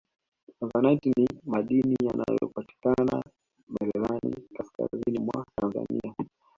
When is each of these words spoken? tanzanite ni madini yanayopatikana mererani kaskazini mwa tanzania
tanzanite 0.57 1.07
ni 1.17 1.27
madini 1.51 1.95
yanayopatikana 2.07 3.23
mererani 3.73 4.35
kaskazini 4.57 5.19
mwa 5.19 5.45
tanzania 5.59 6.15